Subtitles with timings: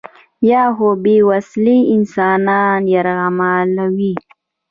[0.49, 4.13] یا هم بې وسلې انسانان یرغمالوي.